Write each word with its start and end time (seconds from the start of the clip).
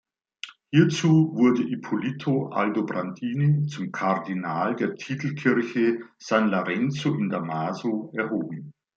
Hierzu 0.71 1.31
wurde 1.35 1.61
Ippolito 1.61 2.47
Aldobrandini 2.51 3.67
zum 3.67 3.91
Kardinal 3.91 4.75
der 4.75 4.95
Titelkirche 4.95 5.99
San 6.17 6.49
Lorenzo 6.49 7.13
in 7.13 7.29
Damaso 7.29 8.11
erhoben. 8.17 8.73